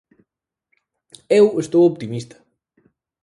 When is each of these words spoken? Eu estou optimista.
Eu 1.39 1.45
estou 1.63 1.81
optimista. 1.85 2.35